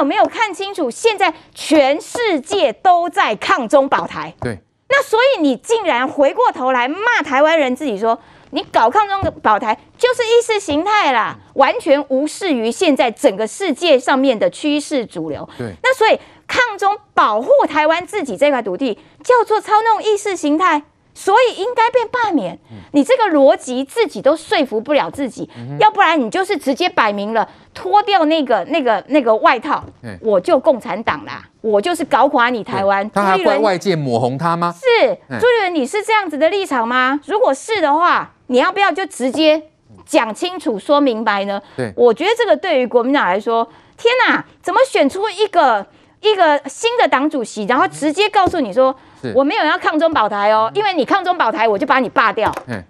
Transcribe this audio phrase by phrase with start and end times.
[0.00, 0.90] 有没有看清楚？
[0.90, 4.34] 现在全世界都在抗中保台。
[4.40, 4.58] 对。
[4.88, 8.18] 那所以你竟然回过头来骂台湾人自己说，
[8.50, 15.48] 你搞抗中保台就是意识形态啦，完全无视于现在整个世界上面的趋势主流。
[15.58, 15.74] 对。
[15.82, 20.82] 那所以抗中保护台湾自己这块土地叫做操弄意识形态。
[21.12, 22.58] 所以应该被罢免，
[22.92, 25.48] 你这个逻辑自己都说服不了自己，
[25.78, 29.84] 要不然你就是直接摆明了脱掉那个那个那个外套，
[30.20, 33.08] 我就共产党啦，我就是搞垮你台湾。
[33.10, 34.72] 他还怪外界抹红他吗？
[34.72, 37.20] 是朱立伦，你是这样子的立场吗？
[37.26, 39.60] 如果是的话，你要不要就直接
[40.06, 41.60] 讲清楚、说明白呢？
[41.76, 45.84] 对，我觉得这个对于国民党来说，天哪，怎么选出一个
[46.20, 48.96] 一个新的党主席，然后直接告诉你说？
[49.34, 52.52] 我没有要抗中保台哦，因为你抗中保台，我就把你罢掉。
[52.66, 52.82] 嗯，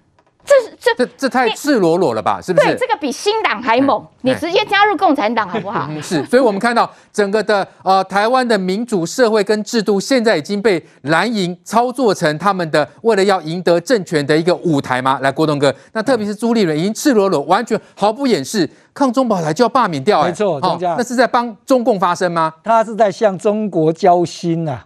[0.44, 2.40] 这这这这太赤裸裸了吧？
[2.42, 2.66] 是不是？
[2.66, 4.04] 对，这个比新党还猛。
[4.22, 5.88] 你直接加入共产党好不好？
[6.02, 15.18] 是，所以我们看到整个的呃台湾的民主社会跟制度，现在已经被蓝营操作成他们的为了要赢得政权的一个舞台吗？
[15.22, 20.24] 来，国栋哥，那特别是朱立伦已经赤裸裸、完全毫不掩饰，抗中保台就要罢免掉。
[20.24, 22.52] 没错，中嘉，那是在帮中共发声吗？
[22.64, 24.80] 他是在向中国交心呐。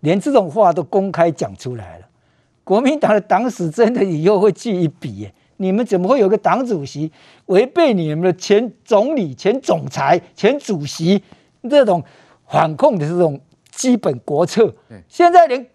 [0.00, 2.06] 连这种话都公开讲出来了，
[2.64, 5.34] 国民党的党史真的以后会记一笔耶！
[5.56, 7.10] 你们怎么会有个党主席
[7.46, 11.20] 违背你们的前总理、前总裁、前主席
[11.68, 12.02] 这种
[12.46, 13.40] 反共的这种
[13.70, 14.72] 基本国策？
[15.08, 15.66] 现在连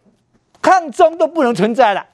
[0.61, 2.05] 抗中都不能存在了，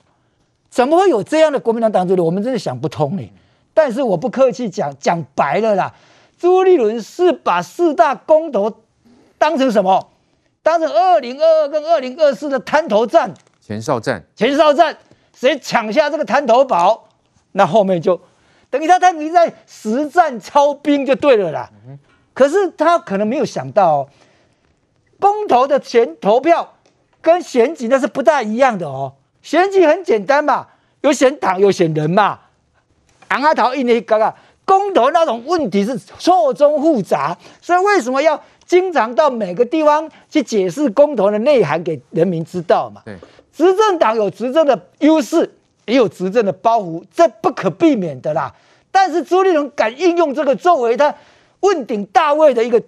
[0.69, 2.21] 怎么会有这样的国民党党主席？
[2.21, 3.23] 我们真的想不通呢。
[3.71, 5.93] 但是我不客气讲，讲白了啦，
[6.39, 8.81] 朱立伦是把四大公投
[9.37, 10.09] 当成什么？
[10.61, 14.95] 当成二零二二跟二零二四的滩头战，前哨战，前哨战，
[15.33, 17.09] 谁抢下这个滩头堡，
[17.53, 18.19] 那后面就
[18.69, 21.69] 等于他等于在实战操兵就对了啦。
[21.87, 21.97] 嗯、
[22.33, 24.09] 可是他可能没有想到、哦，
[25.19, 26.75] 公投的前投票
[27.21, 29.15] 跟选举那是不大一样的哦。
[29.41, 30.67] 选举很简单嘛，
[31.01, 32.39] 有选党有选人嘛，
[33.29, 34.35] 昂阿桃印那个个
[34.69, 38.39] 公投那种问题是错综复杂，所以为什么要？
[38.67, 43.01] 经常到每个地方去解释公投的内涵给人民知道嘛？
[43.03, 43.15] 对，
[43.51, 45.51] 执政党有执政的优势，
[45.87, 48.53] 也有执政的包袱，这不可避免的啦。
[48.91, 51.11] 但是朱立伦敢应用这个作为他
[51.61, 52.79] 问鼎大位的一个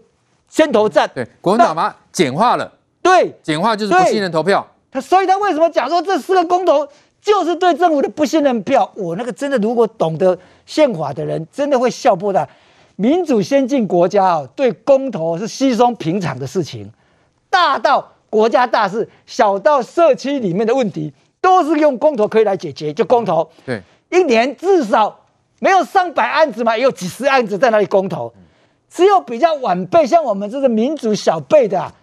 [0.48, 2.72] 先头战，对，国民党嘛简化了，
[3.02, 4.64] 对，简化就是不信任投票。
[4.92, 6.88] 他所以他为什么讲说这四个公投
[7.22, 8.92] 就是对政府的不信任票？
[8.96, 12.48] 我那个真的如果懂得宪法的人，真的会笑破的。
[12.96, 16.92] 民主先进国家啊，对公投是稀松平常的事情，
[17.50, 22.94] 大到国家大事，小到社区里面的问题，都是用公投可以来解决。
[22.94, 25.20] 就公投，对，一年至少
[25.60, 28.32] 没有上百案子嘛，也有几十案子在那里公投。
[28.90, 31.94] 只有比较晚辈，像我们这个民主小辈的啊，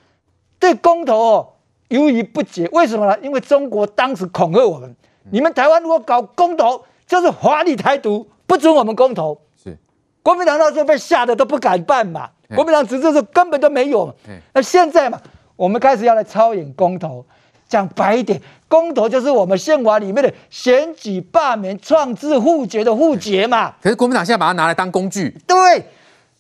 [0.58, 1.48] 对公投哦
[1.88, 2.66] 犹豫不决。
[2.72, 3.16] 为什么呢？
[3.22, 4.96] 因为中国当时恐吓我们，
[5.30, 9.40] 你们台湾如果搞公投，就是华丽台独，不准我们公投。
[9.62, 9.76] 是
[10.22, 14.14] 国民党那时候被吓得都不敢办嘛，国民党执政时根本都没有。
[14.52, 15.20] 那现在嘛，
[15.56, 17.24] 我们开始要来操演公投，
[17.68, 23.74] 讲白一点，公投就是我们宪法里面的选举、罢免、创制、互决的互决嘛。
[23.82, 25.84] 可是国民党现在把它拿来当工具，对，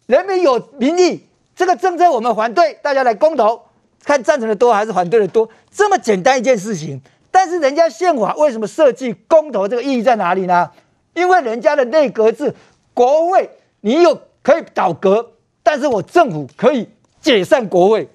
[0.06, 1.24] 人民有民意，
[1.56, 3.60] 这个政策我们反对，大家来公投，
[4.04, 7.00] 看赞成的多还是反对的多，这么简单一件事情。
[7.30, 10.70] 但是人家宪法为什么设计公投这个意义在哪里呢？
[11.14, 12.54] 因为人家的内阁制，
[12.94, 13.50] 国会。
[13.80, 16.88] 你有可以倒阁，但是我政府可以
[17.20, 18.08] 解散国会。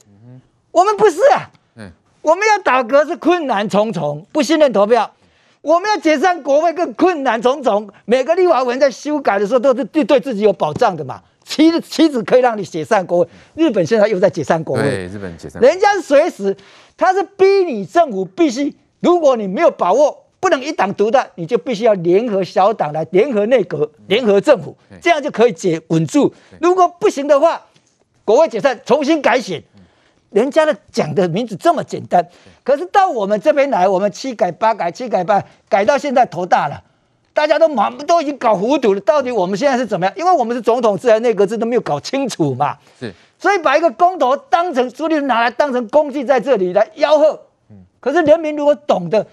[0.72, 1.50] 我们不是啊，
[2.22, 5.10] 我们要倒阁是困难重重，不信任投票；
[5.62, 7.90] 我们要解散国会更困难重重。
[8.04, 13.30] 每个立法委员在修改的时候都是对对自己有保障的嘛，妻子妻子可以让你解散国会。
[13.56, 16.56] 日本现在又在解散国会，对，日本解散，人家是随时，
[16.98, 20.22] 他是逼你政府必须，如果你没有把握。
[20.44, 26.34] 不能一党独大，你就必须要联合小党来联合内阁、联合政府，这样就可以解稳住。
[26.60, 27.62] 如果不行的话，
[28.26, 29.64] 国会解散，重新改选。
[30.32, 32.28] 人家的讲的名字这么简单，
[32.62, 36.84] 可是到我们这边来，我们七改八改，七改八改到现在头大了，
[37.34, 39.00] 大家都忙，都已经搞糊涂了。
[39.00, 40.14] 到底我们现在是怎么样？
[40.18, 42.78] 因为我们是总统制还是内阁制都没有搞清楚嘛。
[43.00, 47.40] 是，所以把一个公投当成朱立伦拿来当成工具在这里来吆喝。
[48.04, 49.26] 可是人民如果懂得。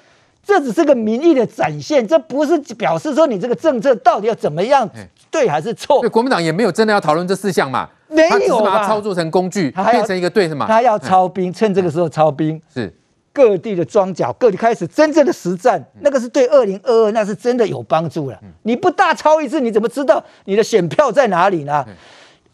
[0.42, 4.88] 这只是个民意的展现，这不是表示说你这个政策到底要怎么样
[5.30, 6.00] 对还是错。
[6.00, 10.64] 对，国民党也没有真的要讨论这四项嘛，没有，把它操作成工具，变成一个对什么？
[10.66, 12.90] 他要操兵，趁这个时候操兵，是
[13.34, 18.40] 各地的装甲，各地开始真正的实战，那个是对二零二二那是真的有帮助了。
[18.62, 21.84] 你不大操一次，你怎么知道你的选票在哪里呢？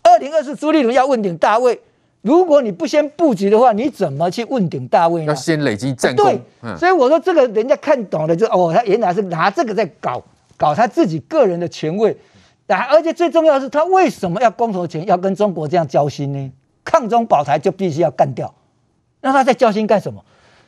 [0.02, 1.80] 二零二四朱立伦要问鼎大位，
[2.26, 5.28] 如果你不先布局的话，你怎么去问鼎大位呢？
[5.28, 6.24] 要先累积战功。
[6.24, 10.20] 对，嗯、所以我说这个人家看懂了就，就哦，他原来是拿这个在搞
[10.56, 12.16] 搞他自己个人的权位，
[12.66, 16.52] 而且最重要的是，他为什么要公投前要跟中国这样交心呢？
[16.82, 18.52] 抗中保台就必须要干掉，
[19.20, 20.20] 那他在交心干什么？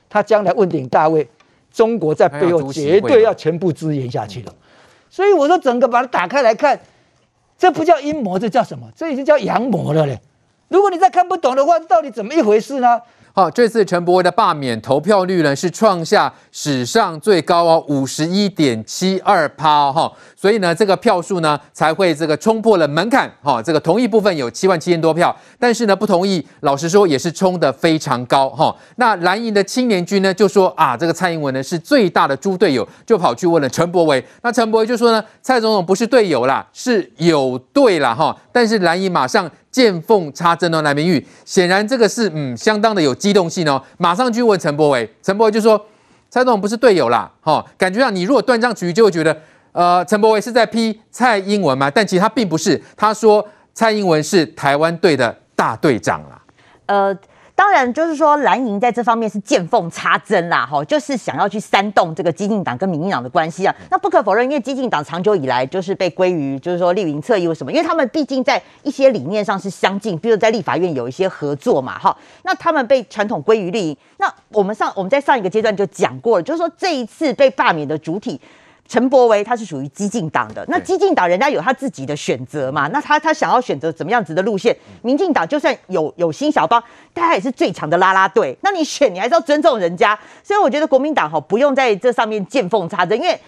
[0.09, 1.29] 他将来问鼎大位，
[1.73, 4.55] 中国在背后绝对要全部支援下去了。
[5.11, 6.79] 所以我说，整个把它打开来看，
[7.59, 8.89] 这不叫阴谋，这叫什么？
[8.95, 10.21] 这已经叫阳谋了嘞。
[10.69, 13.01] 如果你再看不懂的话，到底怎么一回事呢？
[13.35, 28.75] 好，这次陈柏惟的罢免投票率呢是创下史上最高哦，五十一点七二趴哈，所以呢这个票数呢才会这个冲破了门槛哈，这个同意部分有七万七千多票，但是呢不同意，老实说也是冲得非常高哈。
[28.97, 39.49] 那蓝营的青年军呢就说啊，这个蔡英文呢是最大的猪队友，就跑去问了陈柏惟，那陈柏惟就说呢，蔡总统不是队友啦，是有队啦哈，但是蓝营马上。
[39.71, 45.87] 见缝插针哦，赖明玉显然这个是嗯相当的有机动性哦，马上去问陈柏伟，陈柏伟就说
[46.31, 49.37] 蔡总不是队友啦，哈、哦，感觉上你如果断章取义就会觉得
[49.73, 56.43] 呃陈柏伟是在批蔡英文嘛，但其实他并不是，他说蔡英文是台湾队的大队长啦，
[56.87, 57.19] 呃。
[57.59, 63.75] 当然，就是说蓝营在这方面是见缝插针啦，哈，就是想要去煽动这个激进党跟民进党的关系啊。
[63.91, 67.73] 那不可否认，因为激进党长久以来就是被归于，就是说绿营侧翼为什么？
[67.73, 72.17] 因为他们毕竟在一些理念上是相近，比如在立法院有一些合作嘛，哈。
[72.45, 73.97] 那他们被传统归于绿营。
[74.19, 78.41] 那我们上我们在上一个阶段就讲过了，就是说这一次被罢免的主体。
[78.89, 84.75] 陈柏维他是属于激进党的，那激进党人家有他自己的选择嘛，那他他想要选择怎么样子的路线？
[85.03, 86.83] 民进党就算有有新小邦，
[87.15, 93.39] 他也是最强的啦啦队，那你选你还是要尊重人家，所以我觉得国民党哈不用在这上面见缝插针，因为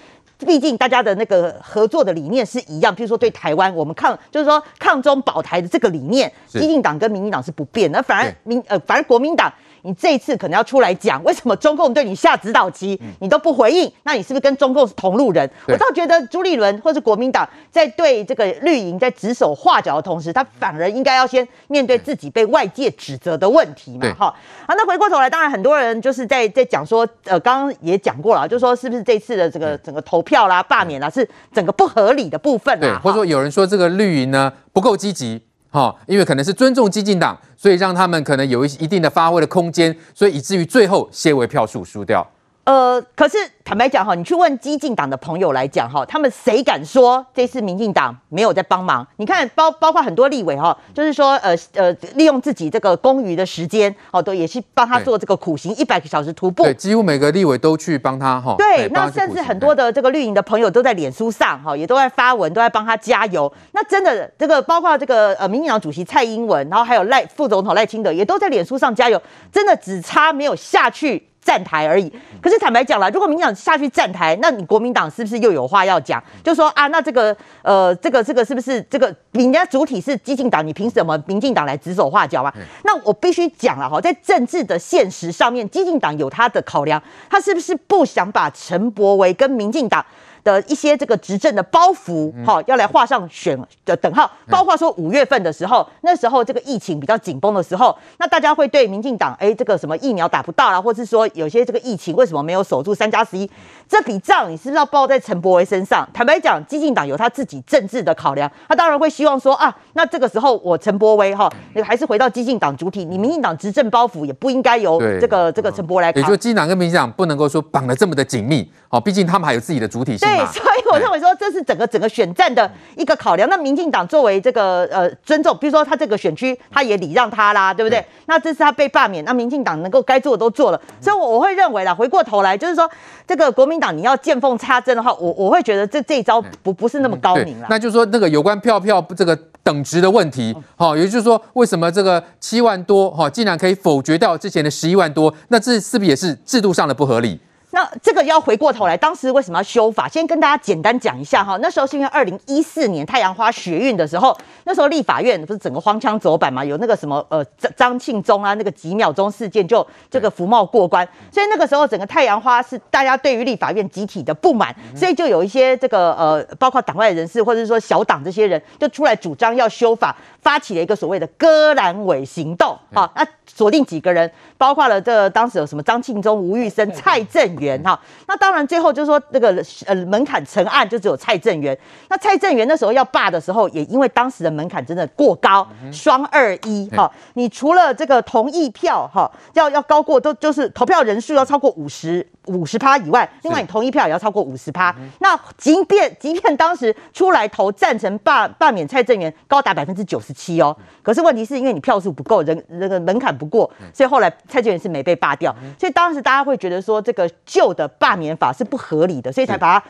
[0.40, 9.50] 毕竟大家的那个合作的理念是一样，譬如说对台湾我们抗就是说抗中保台的这个理念，激进党跟民进党是不变的，反而民呃反而国民党。
[9.82, 13.90] 你这一次可能要出来讲，为什么中共对你下指导棋，你都不回应？
[14.02, 15.48] 那你是不是跟中共是同路人？
[15.68, 24.12] 我倒觉得朱立伦或是国民党在对这个绿营在指手画脚的同时，他反而应该要先面对自己被外界指责的问题嘛。
[24.14, 24.34] 哈，
[24.66, 32.88] 好，那回过头来，当然很多人就是在在讲说，呃，刚刚也讲过了，就是说是不是这次的这个整个投票啦、罢免啦，是整个不合理的部分啦？
[32.88, 35.42] 对，或者说有人说这个绿营呢不够积极。
[35.70, 42.26] 好，因为可能是尊重激进党，所以让他们可能有一一定的发挥的空间，所以以至于最后些微票数输掉。
[42.70, 49.04] 呃，可是坦白讲哈，你去问激进党的朋友来讲哈，他们谁敢说这次民进党没有在帮忙？
[49.16, 56.62] 你看包包括很多立委哈，就是说呃呃，利用自己这个公余的时间哦，都也是帮他做这个苦行一百个小时徒步。
[56.62, 58.54] 对，几乎每个立委都去帮他哈。
[58.56, 63.52] 对，那甚至很多的这个绿营的朋友都在脸书上哈，也都在发文，都在帮他加油。
[63.72, 69.20] 那真的这个包括这个呃民进党主席蔡英文，然后还有赖副总统赖清德，也都在脸书上加油。
[69.50, 71.29] 真的只差没有下去。
[71.42, 72.12] 站台而已。
[72.40, 76.22] 可是坦白讲了，如果民进党下去站台，那你国民党是不是又有话要讲？
[76.44, 82.54] 就说啊，那这个呃，这个这个是不是这个人家主体是激进党，你凭什么民进党来指手画脚啊？
[82.84, 90.04] 那我必须讲了哈，在政治的现实上面，激进党有他的考量，他是不是不想把陈柏维跟民进党
[90.44, 94.30] 的一些这个执政的包袱，哈，要来画上选的等号。
[94.48, 103.48] 包括说五月份的时候，那时候这个疫情比较紧绷的时候，那大家会对民进党，哎，这个什么疫苗打不到啦，或是说有些这个疫情为什么没有守住三加十一
[103.88, 106.08] 这笔账，你是不是要报在陈柏惟身上？
[106.12, 116.22] 坦白讲，激进党有他自己政治的考量，他当然会希望说啊，那这个时候我陈柏威哈，你还是回到激进党主体，你民进党执政包袱也不应该由这个这个陈柏惟来扛。
[116.22, 120.29] 也就是基进党跟民进党不能够说绑得这么的紧密，哦，毕竟他们还有自己的主体性。
[120.36, 123.48] 对，所以我认为说这是整个整个选战的一个考量。
[123.48, 128.04] 那民进党作为这个呃尊重，比如说他这个选区他也礼让他啦，对不对？
[128.26, 130.80] 那这是他被罢免，那民进党能够该做的都做了。
[131.00, 132.88] 所以我我会认为啦，回过头来就是说，
[133.26, 137.66] 这个国民党你要见缝插针的话，我我会觉得这这一招不不是那么高明了。
[137.70, 145.32] 那就是说那个有关票票这个等值的问题，好，也就是说为什么这个七万多哈竟然可以否决掉之前的十一万多？
[145.48, 147.38] 那这是不是也是制度上的不合理？
[147.72, 150.08] 那这个要回过头来，当时为什么要修法？
[150.08, 151.56] 先跟大家简单讲一下哈。
[151.62, 177.98] 那时候是因为二零一四年太阳花学运的时候，那时候立法院不是整个荒腔走板嘛，有那个什么呃张张庆忠啊，那个几秒钟事件就这个服贸过关，所以那个时候整个太阳花是大家对于立法院集体的不满，所以就有一些这个呃包括党外人士或者是说小党这些人就出来主张要修法，发起了一个所谓的割阑尾行动啊，那锁定几个人，包括了这当时有什么张庆忠、吴玉生、蔡正元哈。
[178.26, 181.78] 那当然最后就是说那个呃门槛成案就只有蔡正元。
[182.08, 187.08] 那蔡正元那时候要罢的时候，也因为当时的门槛真的过高，双二一哈。
[187.34, 194.94] 你除了这个同意票哈，要要高过都就是投票人数要超过五十五十趴以外，另外你同意票也要超过五十趴。
[195.20, 205.54] 那即便即便当时出来投赞成罢罢免蔡正元高达百分之九十七哦，可是问题是因为你票数不够，人那个门槛不过，所以后来蔡正元是没被罢掉。
[205.78, 209.84] 所以当时大家会觉得说这个旧的罢免法是不合理的，所以才把它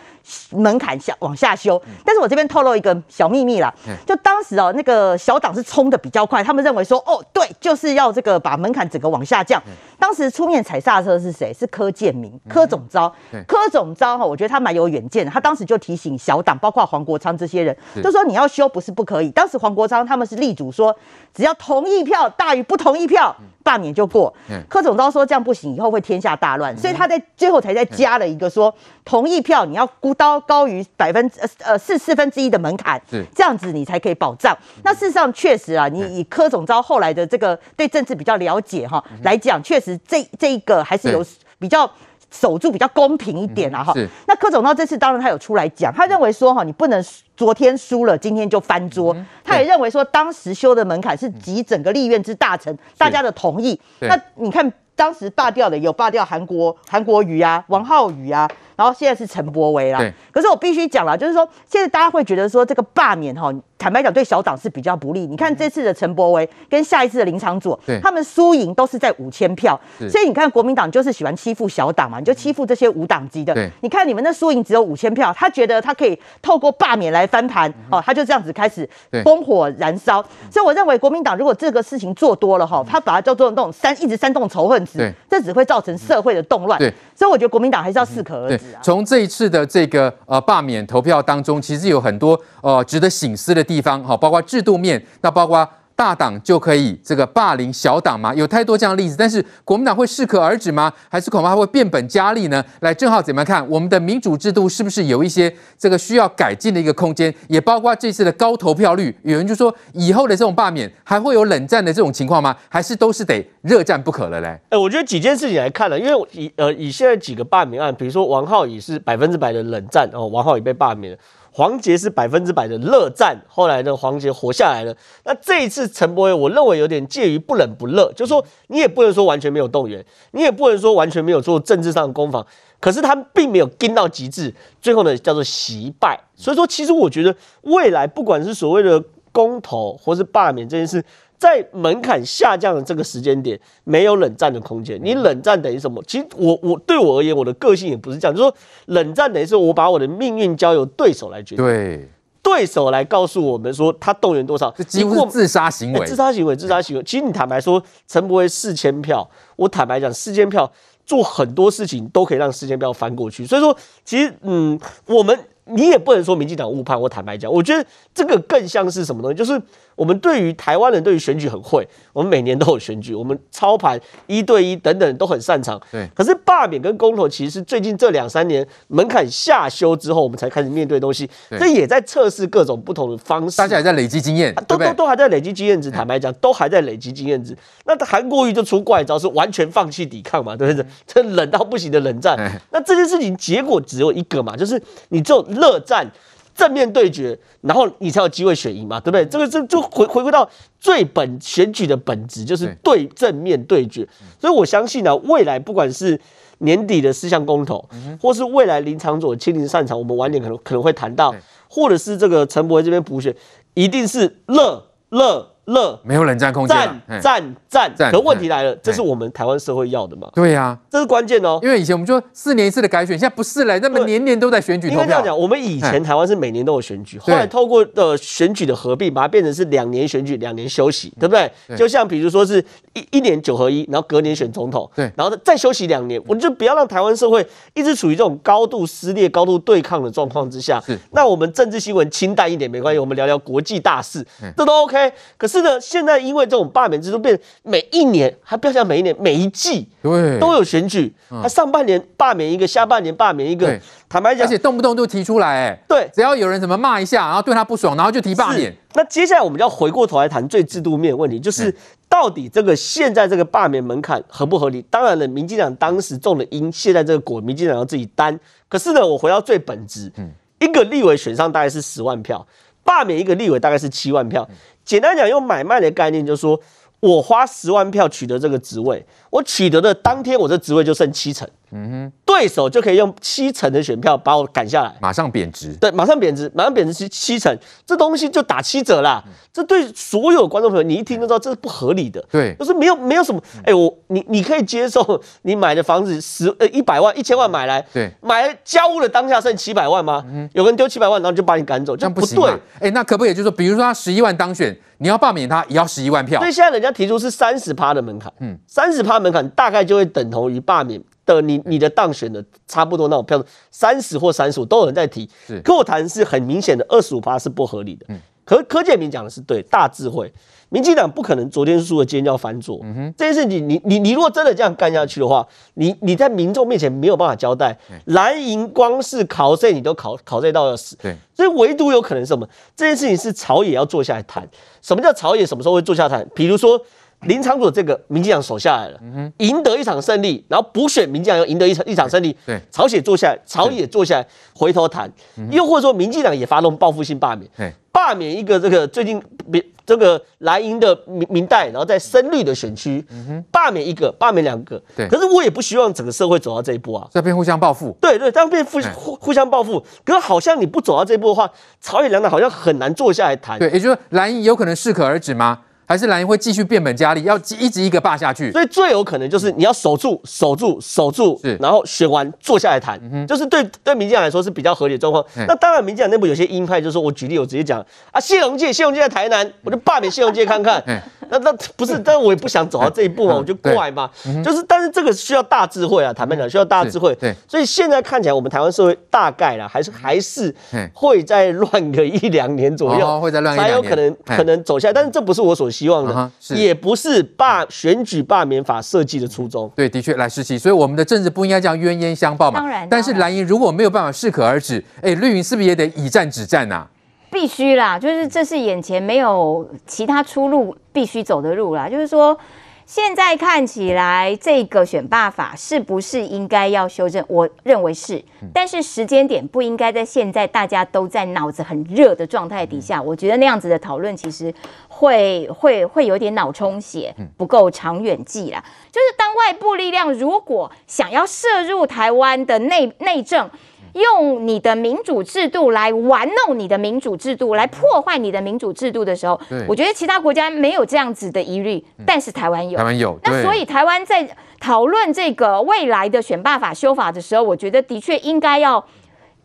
[0.56, 1.80] 门槛下往下修。
[2.02, 3.70] 但是我这边透露一个小秘密啦，
[4.06, 9.62] 就当时哦那个小党是冲的比较快，他们认为说哦对，就是要这个把门槛整个往下降。
[9.98, 11.52] 当时出面踩刹车是谁？
[11.52, 13.14] 是柯建明、柯总招。
[13.46, 19.30] 柯总招哈，我觉得他蛮有远见的，他当时就提醒小党，包括黄国昌这些人，就说你要修不是不可以。
[19.30, 20.96] 当时黄国昌他们是力主说，
[21.34, 24.32] 只要同意票大于不同意票，罢免就过。
[24.68, 28.74] 柯总召说这样不行，以后会天下大乱，所以他在最后才再加了一个说，
[29.04, 33.00] 同意票你要估到高于百分之呃呃四四分之一的门槛，
[33.34, 34.56] 这样子你才可以保障。
[34.82, 41.24] 那事实上确实啊，你以柯总召后来的这个对政治比较了解哈来讲，确实这这一个还是有
[41.58, 41.90] 比较。
[42.30, 43.92] 守住比较公平一点啊哈，
[44.26, 47.04] 那柯总到这次当然他有出来讲，他认为说哈，你不能
[47.36, 49.16] 昨天输了，今天就翻桌。
[49.44, 53.78] 他也认为说，当时修的门槛是集整个立院之大成大家的同意。
[54.00, 58.48] 那你看当时罢掉的有罢掉韩国韩国瑜啊、王浩宇啊，
[58.80, 60.02] 然后现在是陈柏维啦。
[60.32, 63.52] 可是我必须讲了，就是说现在大家会觉得说这个罢免哈。
[63.76, 65.26] 坦白讲，对小党是比较不利。
[65.26, 69.78] 你看这次的陈柏维跟下一次的林昶佐，他们输赢都是在五千票，
[70.10, 73.56] 所以你看国民党就是喜欢欺负小党嘛，你就欺负这些无党籍的。
[73.80, 78.86] 你看你们的输赢只有五千票，他觉得他可以透过罢免来翻盘，哦，他就这样子开始
[79.24, 80.22] 烽火燃烧。
[80.50, 86.78] 所以我认为国民党如果这个事情做多了哈，他把它叫做那种煽一直煽动仇恨值，这只会造成社会的动乱。
[87.14, 88.69] 所以我觉得国民党还是要适可而止啊。
[88.82, 95.68] 从这一次的这个呃罢免投票当中，其实有很多呃值得省思的地方，哈，包括制度面，那包括
[96.00, 98.34] 大党就可以这个霸凌小党吗？
[98.34, 100.90] 有太多这样的例子，但是国民党会适可而止吗？
[101.10, 102.64] 还是恐怕会变本加厉呢？
[102.80, 107.34] 来，正好怎么看我们的民主制度是不是有一些这个需要改进的一个空间？
[107.48, 112.56] 也包括这次的高投票率，有人就说以后的这种罢免还会有冷战的这种情况吗？
[112.70, 114.58] 还是都是得热战不可了嘞？
[114.70, 121.18] 哎、我觉得几件事情来看了，因为以呃以现在几个罢免案，比如说王浩宇是百分之百的冷战哦，王浩宇被罢免了。
[121.52, 124.96] 黄杰是百分之百的热战，后来呢，黄杰活下来了。
[125.24, 132.46] 那这一次陈柏惟，我认为有点介于不冷不热，就是说你也不能说完全没有动员，你也不能说完全没有做政治上的攻防，
[132.78, 136.18] 可是他并没有跟到极致，最后呢叫做惜败。
[136.36, 139.02] 所以说，其实我觉得未来不管是所谓的
[139.32, 141.04] 公投或是罢免这件事。
[141.40, 145.00] 在门槛下降的这个时间点，没有冷战的空间。
[145.02, 146.04] 你冷战等于什么？
[146.06, 148.54] 其实我我对我而言，我的个性也不是这样，就是说
[148.86, 151.64] 冷战等于是我把我的命运交由对手来决定。
[151.64, 152.06] 对，
[152.42, 156.06] 对手来告诉我们说他动员多少，这几乎是自杀行为。
[156.06, 157.02] 自杀行为，自杀行为。
[157.04, 160.70] 其实你坦白说，陈柏惟四千票，我坦白讲，四千票
[161.06, 163.46] 做很多事情都可以让四千票翻过去。
[163.46, 165.38] 所以说，其实嗯，我们
[165.72, 167.00] 你也不能说民进党误判。
[167.00, 167.84] 我坦白讲，我觉得
[168.14, 169.60] 这个更像是什么东西，就是。
[169.96, 175.78] 我们对于台湾人对于选举很会，我们每年都有选举，我们操盘一对一等等都很擅长。
[175.92, 181.28] 对，可是罢免跟公投其实是最近这两三年门槛下修之后，我们才开始面对东西。
[181.50, 185.90] 这也在测试各种不同的方式，大家也在累积经验，都都都还在累积经验值。
[185.90, 187.54] 坦白讲，都还在累积经验值。
[187.84, 190.56] 那韩国瑜就出怪招，是完全放弃抵抗嘛？
[190.56, 190.86] 对不对？
[191.06, 192.38] 这冷到不行的冷战。
[192.70, 196.10] 那这件事情结果只有一个嘛，就是你这种热战。
[196.52, 199.24] 正面对决，然后你才有机会选赢嘛，对不对？
[199.24, 200.46] 这个这就回回归到
[200.78, 204.06] 最本选举的本质，就是对正面对决。
[204.38, 206.20] 所以我相信呢、啊，未来不管是
[206.58, 207.88] 年底的四项公投，
[208.20, 211.34] 或是未来林长佐亲临擅长，我们晚点可能可能会谈到，
[211.66, 213.34] 或者是这个陈柏惟这边补选，
[213.72, 215.49] 一定是热热。
[215.66, 216.76] 乐没有冷战空间，
[217.20, 218.10] 战战战。
[218.10, 220.28] 可问题来了，这是我们台湾社会要的嘛？
[220.34, 221.58] 对呀，这是关键哦。
[221.62, 225.02] 因为以前我们说四年一次的改选，现在不是了，那么年年都在选举投票。
[225.02, 231.50] 应该这样讲，我们以前台湾是每年都有选举，后来透过的选举的合并，把它变成是两年选举，两年休息，对不对？
[231.76, 232.64] 就像比如说是
[232.94, 240.80] 一一年九合一，然后隔年选总统，对，然后再休息两年，我们就不要让台湾社会一直处于这种高度撕裂、高度对抗的状况之下。
[240.84, 244.26] 是，那我们政治新闻清淡一点没关系，我们聊聊国际大事，
[244.56, 245.12] 这都 OK。
[245.36, 250.38] 可是呢，现在因为这种罢免制度变，每一年还不要讲每一年，每一季对。
[250.38, 253.78] 都有选举，他上半年罢免一个，下半年罢免一个，
[254.08, 258.72] 坦白讲，而且动不动就提出来，哎，对，只要有人怎么骂一下，然后对他不爽，然后就提罢免。
[258.94, 261.74] 那接下来我们就要回过头来谈最制度面的问题，就是
[262.08, 264.82] 到底这个现在这个罢免门槛合不合理？
[264.90, 268.38] 当然了，民进党当时种的因，现在这个果，民进党要自己担。
[268.68, 272.46] 可是呢，我回到最本质，嗯，一个立委选上大概是十万票，
[272.90, 274.48] 罢免一个立委大概是七万票。
[274.84, 276.60] 简单讲，用买卖的概念，就是说
[276.98, 281.48] 我花十万票取得这个职位，我取得的当天，我这职位就剩七成。
[281.72, 285.72] 嗯哼，对手就可以用七成的选票把我赶下来，马上贬值。
[285.74, 287.56] 对，马上贬值，马上贬值七七成，
[287.86, 289.22] 这东西就打七折啦。
[289.24, 292.20] 嗯、这对所有观众朋友，你一听就知道这是不合理的。
[292.28, 300.24] 对，就是没有没有什么，哎、欸，我你你可以接受你买的房子十呃一百万一千万买来，对，买来交屋的当下剩七百万吗？
[300.26, 302.50] 嗯、有人丢七百万，然后就把你赶走，这样不对。
[302.50, 306.40] 哎、欸，那可不可以就是说，比如说他十一万当选，你要罢免他，也要十一万票？
[306.40, 311.00] 所以现在人家提出是三十趴的门槛，嗯，三十趴门槛大概就会等同于罢免。
[311.26, 318.06] 的你你的当选的差不多那种票数三十或三十五都有人在提，是可我谈是很明显的二十五趴是不合理的。
[318.08, 320.32] 嗯，可柯建明讲的是对，大智慧，
[320.70, 322.80] 民进党不可能昨天输了今天就要翻桌。
[322.82, 330.96] 嗯哼，这件事情你你你如果真的这样干下去的话，你你在民众面前没有办法交代，蓝营光是考税你都考考税到要死。
[330.96, 332.48] 对，所以唯独有可能是什么？
[332.74, 334.48] 这件事情是朝野要坐下来谈。
[334.82, 335.46] 什么叫朝野？
[335.46, 336.28] 什么时候会坐下来谈？
[336.34, 336.80] 比如说。
[337.22, 339.00] 林昶佐这个民进党守下来了，
[339.38, 345.10] 赢得一场胜利，然后补选民进党又赢得一场一场胜利，对，朝野坐下来，朝野坐下来回头谈，
[345.50, 349.22] 又或者说民进党也发动报复性罢免，罢免一个这个最近
[349.52, 353.04] 别这个蓝营的民民代，然后在深绿的选区，
[353.50, 361.50] 罢免一个，罢免两个，对，可是我也不希望整个社会走到这一步啊，这边互相报复，对对，这样变互互互相报复，可是好像你不走到这一步的话，
[361.82, 365.58] 朝野两党好像很难坐下来谈，对，也就是说蓝营有可能适可而止吗？
[365.90, 375.20] 还是蓝营会继续变本加厉，要一直一个霸下去，所以最有可能就是你要守住、守住、守住，是，然后选完坐下来谈，嗯、就是对对民进党来说是比较合理的状况。
[375.36, 380.80] 嗯、那当然，民进党内部有些鹰派就是说，我举例，我直接讲啊，谢龙介，谢龙介在台南，我就罢免谢龙介看看。
[380.86, 380.96] 嗯
[381.30, 384.10] 那那不是，但我也不想走到这一步嘛，我就怪嘛。
[384.44, 387.14] 就是，但是这个需要大智慧啊，坦白讲需要大智慧。
[387.20, 390.54] 对，所以现在看起来，我们台湾社会大概啦，还是还是
[390.92, 394.92] 会再乱个一两年左右，会再乱，才有可能可能走下来。
[394.92, 399.70] 但是这不是我所希望的，也不是罢选举罢免法设计的初衷。
[399.76, 402.60] 对，的确来时期，所以我们的政治不应该这样冤冤相报嘛。
[402.60, 406.86] 当然，但是蓝营如果没有办法适可而止，哎，绿营是不是也得以战止战呐？
[407.30, 411.88] 必须啦，就是这是眼前没有其他出路，必须走的路啦。
[411.88, 412.36] 就是说，
[412.84, 417.24] 现在看起来这个选罢法是不是应该要修正？
[417.28, 418.20] 我认为是，
[418.52, 423.00] 但是时间点不应该在现在大家都在脑子很热的状态底下。
[423.00, 424.52] 我觉得那样子的讨论其实
[424.88, 428.60] 会会会有点脑充血，不够长远计啦。
[428.90, 433.48] 就是当外部力量如果想要涉入台湾的内内政，
[433.94, 442.78] 用你的民主制度来玩弄你的民主制度，来破坏你的民主制度的时候，我觉得其他国家没有这样子的疑虑，但是台湾有。
[442.78, 443.18] 台湾有。
[443.24, 444.28] 那所以台湾在
[444.60, 448.86] 讨论这个未来的选罢法修法的时候，我觉得的确应该要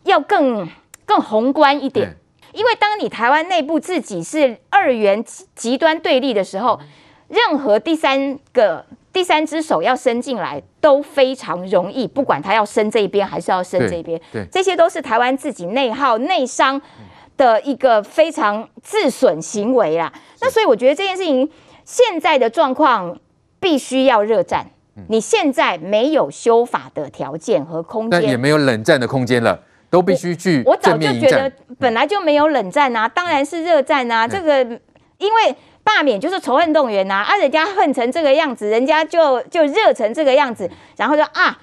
[0.04, 0.68] 要更
[1.04, 2.16] 更宏观一点，
[2.52, 6.78] 因为当你台湾内部自己是二元极端对立的时候，
[7.28, 8.86] 任何第三个。
[9.16, 16.78] 第三只手要伸进来都非常容易，不管他要伸这一边还是要伸这边，对这些都是台湾自己内耗内伤
[17.38, 20.12] 的一个非常自损行为啦。
[20.42, 21.50] 那所以我觉得这件事情
[21.82, 23.18] 现在的状况
[23.58, 24.66] 必须要热战，
[25.08, 30.72] 你现在没有修法的条件和空间，但也没有冷战的空间了，都必须去我。
[30.72, 34.62] 我早就觉得本来就没有冷战啊，当然是热战啊，这个
[35.16, 35.56] 因为。
[35.86, 41.56] 罢免就是仇恨动员呐，啊，人家恨成这个样子，人家就就热成这个样子，然后说啊，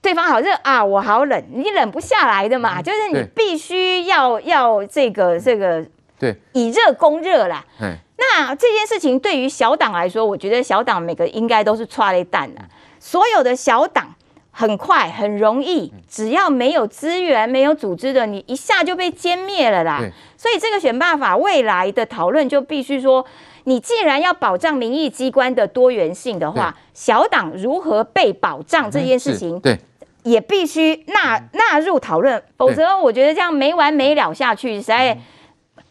[0.00, 5.84] 对方好热啊，我好冷，你冷不下来的嘛，就是你必须要要这个这个，
[6.18, 7.62] 对，以热攻热啦。
[7.78, 12.62] 嗯，那这件事情对于小党来说，我觉得小党每个应该都是剉咧等的，
[12.98, 14.14] 所有的小党
[14.50, 20.00] 很快很容易，只要没有资源、没有组织的，你一下就被歼灭了啦。
[20.38, 23.26] 所以这个选罢法未来的讨论就必须说。
[23.68, 29.78] 你既然要保障民意机关的多元性的话，小党如何被保障这件事情，对，
[30.22, 35.18] 也必须纳纳入讨论，否则我觉得这样没完没了下去，实在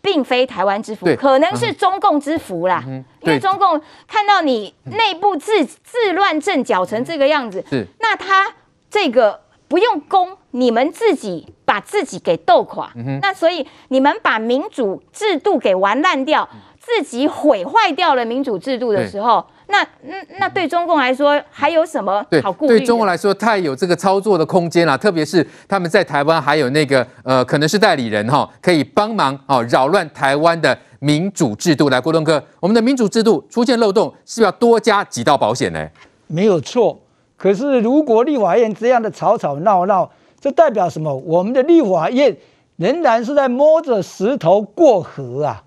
[0.02, 2.84] 并非台湾之福，可能是中共之福啦。
[3.22, 7.64] 因为中共看到你内部自自乱阵脚成这个样子，
[8.00, 8.56] 那他
[8.90, 16.50] 这个不用攻，你们自己把自己给斗垮，那所以你们把民主制度给玩烂掉。
[16.88, 22.80] 自己毁坏掉了民主制度的时候，那那那对中共来说还有什么好顾虑？
[22.80, 31.90] 对中共来说，太有这个操作的空间了，特别是他们在台湾还有那个呃，可能是代理人哈，可以帮忙哦，扰乱台湾的民主制度。
[31.90, 35.86] 来，郭东哥，我们的民主制度出现漏洞，是不是要多加几道保险呢？
[36.28, 36.98] 没有错。
[37.36, 41.14] 可是如果立法院这样的吵吵闹闹，这代表什么？
[41.14, 42.38] 我们的立法院
[42.78, 45.64] 仍然是在摸着石头过河啊！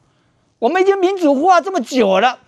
[0.61, 2.39] 我们已经民主化这么久了，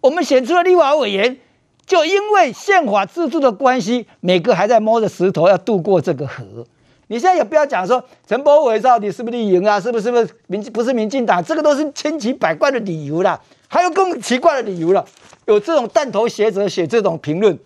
[0.00, 1.38] 我们选出了立法委员，
[1.86, 6.66] 就因为宪法制度的关系，每个还在摸着石头要渡过这个河。
[7.06, 13.40] 你现在也不要讲说陈柏伟到底是不是绿营啊，是不是不是民不是民进党，这个都是千奇百怪的理由啦。
[13.68, 15.04] 还有更奇怪的理由了，
[15.46, 17.56] 有这种弹头学者写这种评论，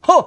[0.00, 0.24] 哼，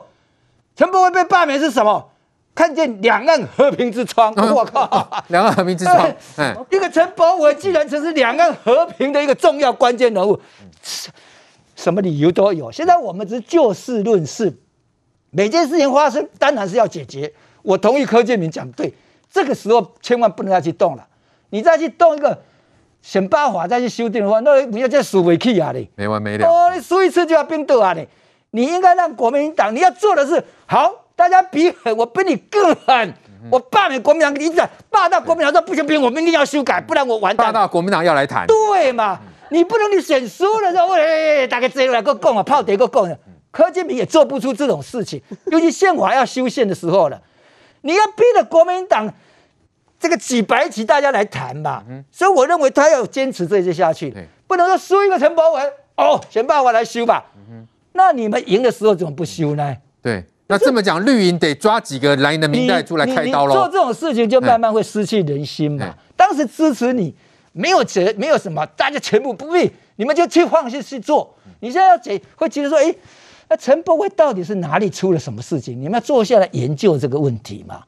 [0.76, 2.12] 陈柏惟被罢免是什么？
[2.56, 5.08] 看见两岸和平之窗，我靠！
[5.30, 5.98] 两岸和平之窗，
[6.38, 10.40] 哎，一个陈柏惟既然曾是两岸和平的一个重要关键人物，
[11.76, 12.72] 什么理由都有。
[12.72, 14.56] 现在我们只是就事论事，
[15.32, 17.34] 每件事情发生当然是要解决。
[17.64, 18.94] 我同意柯建铭讲对，
[19.32, 21.08] 这个时候千万不能再去动了。
[21.50, 22.40] 你再去动一个
[23.02, 25.72] 选办法再去修订的话，那不要再输回去啊！
[25.74, 26.48] 你没完没了。
[26.48, 27.94] 哦，你输一次就要冰斗啊！
[27.94, 28.08] 你
[28.52, 31.03] 你应该让国民党你要做的是好。
[31.16, 33.14] 大家比狠，我比你更狠。
[33.52, 37.48] 我罢免国民党，你讲罢到国民党说不行不行，我们一定要修改，不然我完蛋。
[37.48, 39.20] 罢到国民党要来谈，对嘛？
[39.50, 43.16] 你不能你选输了之后，哎，大概这个来个供啊，炮得个供。
[43.52, 45.22] 柯建铭也做不出这种事情，
[45.52, 47.22] 尤其宪法要修宪的时候了，
[47.82, 49.14] 你要逼着国民党
[50.00, 51.84] 这个几百起大家来谈嘛。
[52.12, 54.16] 所以我认为他要坚持这些下去，
[54.48, 57.26] 不能说输一个陈柏文哦，选办法来修吧。
[57.92, 59.76] 那你们赢的时候怎么不修呢？
[60.02, 60.24] 对。
[60.48, 63.54] 那这么讲，绿营得抓几个蓝营的明代出来开刀喽？
[63.54, 65.96] 做这种事情就慢慢会失去人心嘛。
[66.18, 67.16] 当时支持你，
[67.54, 71.34] 没有责，没有什么，大家全部不必，你们就去放心去做。
[71.62, 72.94] 你现在要解，会觉得说，哎，
[73.48, 75.80] 那陈柏惟到底是哪里出了什么事情？
[75.80, 77.82] 你们要坐下来研究这个问题嘛。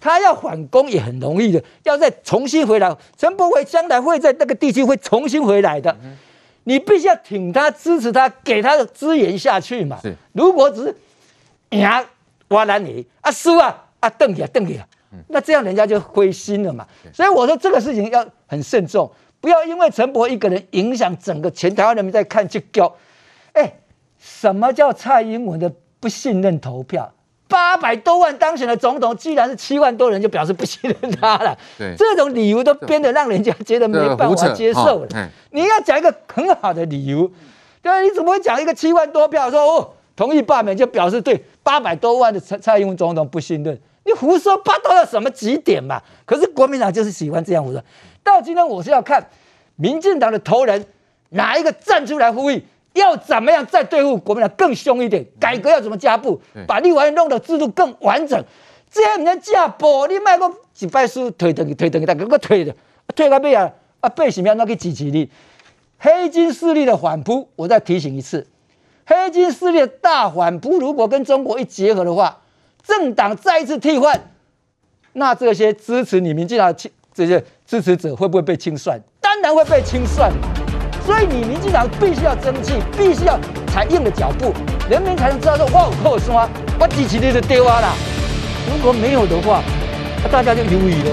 [0.00, 5.96] 他要反攻也很容易的，要再重新回来，陈柏惟将来会在那个地区会重新回来的。
[6.64, 9.98] 你必须要挺他，支持他，给他的资源下去嘛。
[10.32, 10.94] 如果只是。
[11.70, 11.88] 赢
[12.48, 14.86] 我拦你啊，输啊啊，瞪起来瞪起来，
[15.28, 16.86] 那这样人家就灰心了嘛。
[17.12, 22.94] 所以我说这个事情要很慎重，不要因为陈伯一个人影响整个全台湾人民在看就叫。
[23.52, 23.72] 哎，
[24.18, 27.12] 什么叫蔡英文的不信任投票？
[27.48, 31.56] 八百多万当选的总统，既然是七万多人就表示不信任他了。
[31.78, 35.30] 对，这种理由都编得让人家觉得没办法接受了。
[35.50, 37.30] 你要讲一个很好的理由，
[37.80, 39.90] 对，你怎么会讲一个七万多票说哦？
[40.18, 46.02] 同意罢免就表示对八百多万的蔡蔡英文总统不信任，你胡说八道到什么极点嘛？
[46.24, 47.80] 可是国民党就是喜欢这样胡说。
[48.24, 49.24] 到今天我是要看
[49.76, 50.84] 民进党的头人
[51.28, 52.60] 哪一个站出来呼吁，
[52.94, 58.44] 要怎么样再对付国民党更凶一点，改革要怎么加步，把立法院弄得制度更完整。
[58.90, 62.74] 这样人家架步，你卖个几败书推等推等，大哥个推的
[63.14, 65.30] 推个背啊啊背什么样那个支持你？
[65.96, 68.44] 黑金势力的反扑，我再提醒一次。
[69.08, 72.40] 黑金势力大反扑，如果跟中国一结合的话，
[72.86, 74.20] 政党再一次替换，
[75.14, 79.00] 那这些支持你民进党的这些支持者会不会被清算？
[79.18, 80.30] 当然会被清算。
[81.06, 84.52] 所以你民进党必须要争气，必须要踩硬的脚步，
[84.90, 86.46] 人民才能知道说哇，我靠山，
[86.78, 87.94] 我支持你的对啊啦。
[88.70, 89.62] 如果没有的话，
[90.30, 91.10] 大家就犹豫了。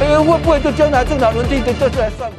[0.00, 2.36] 哎，会不会就将来政党轮替就这次来算我？